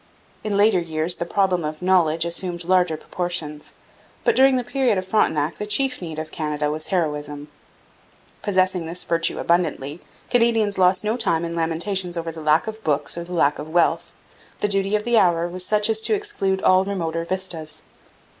In 0.43 0.57
later 0.57 0.79
years 0.79 1.17
the 1.17 1.27
problem 1.27 1.63
of 1.63 1.79
knowledge 1.79 2.25
assumed 2.25 2.63
larger 2.63 2.97
proportions, 2.97 3.75
but 4.23 4.35
during 4.35 4.55
the 4.55 4.63
period 4.63 4.97
of 4.97 5.05
Frontenac 5.05 5.57
the 5.57 5.67
chief 5.67 6.01
need 6.01 6.17
of 6.17 6.31
Canada 6.31 6.71
was 6.71 6.87
heroism. 6.87 7.49
Possessing 8.41 8.87
this 8.87 9.03
virtue 9.03 9.37
abundantly, 9.37 9.99
Canadians 10.31 10.79
lost 10.79 11.03
no 11.03 11.17
time 11.17 11.45
in 11.45 11.53
lamentations 11.55 12.17
over 12.17 12.31
the 12.31 12.41
lack 12.41 12.65
of 12.65 12.83
books 12.83 13.15
or 13.15 13.23
the 13.23 13.33
lack 13.33 13.59
of 13.59 13.69
wealth. 13.69 14.15
The 14.61 14.67
duty 14.67 14.95
of 14.95 15.03
the 15.03 15.19
hour 15.19 15.47
was 15.47 15.63
such 15.63 15.87
as 15.87 16.01
to 16.01 16.15
exclude 16.15 16.63
all 16.63 16.83
remoter 16.83 17.23
vistas. 17.23 17.83